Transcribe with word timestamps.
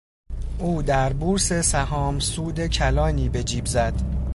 او 0.59 0.81
در 0.81 1.13
بورس 1.13 1.53
سهام 1.53 2.19
سود 2.19 2.67
کلانی 2.67 3.29
به 3.29 3.43
جیب 3.43 3.65
زد. 3.65 3.93